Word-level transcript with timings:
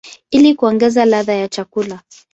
ili 0.31 0.55
kuongeza 0.55 1.05
ladha 1.05 1.33
ya 1.33 1.47
chakula. 1.47 2.01